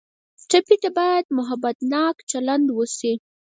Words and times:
ټپي 0.49 0.75
ته 0.83 0.89
باید 0.97 1.25
محبتناکه 1.37 2.23
چلند 2.31 2.65
وشي. 2.71 3.13